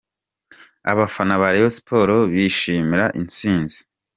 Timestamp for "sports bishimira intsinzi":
1.77-3.77